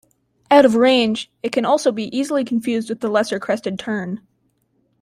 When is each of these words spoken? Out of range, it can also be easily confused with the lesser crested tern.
Out 0.49 0.65
of 0.65 0.73
range, 0.73 1.29
it 1.43 1.51
can 1.51 1.63
also 1.63 1.91
be 1.91 2.05
easily 2.17 2.43
confused 2.43 2.89
with 2.89 3.01
the 3.01 3.07
lesser 3.07 3.39
crested 3.39 3.77
tern. 3.77 4.21